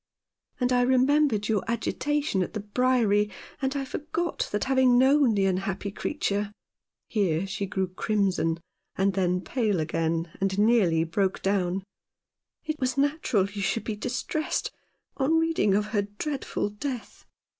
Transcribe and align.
And 0.59 0.73
I 0.73 0.81
remembered 0.81 1.47
your 1.47 1.63
agitation 1.67 2.41
at 2.41 2.53
the 2.55 2.59
Briery— 2.61 3.29
and 3.61 3.75
I 3.75 3.85
forgot 3.85 4.49
that 4.51 4.63
having 4.63 4.97
known 4.97 5.35
the 5.35 5.45
unhappy 5.45 5.91
creature 5.91 6.51
"—here 7.07 7.45
she 7.45 7.67
grew 7.67 7.87
crimson 7.89 8.59
and 8.95 9.13
then 9.13 9.41
pale 9.41 9.79
again, 9.79 10.31
and 10.41 10.57
nearly 10.57 11.03
broke 11.03 11.43
down 11.43 11.83
—"it 12.65 12.79
was 12.79 12.97
natural 12.97 13.45
you 13.47 13.61
should 13.61 13.83
be 13.83 13.95
distressed 13.95 14.71
on 15.17 15.37
reading 15.37 15.75
of 15.75 15.85
her 15.93 16.01
dreadful 16.17 16.71
death. 16.71 17.27